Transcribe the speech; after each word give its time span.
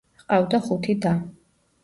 ჰყავდა 0.21 0.59
ხუთი 0.69 0.97
და. 1.05 1.13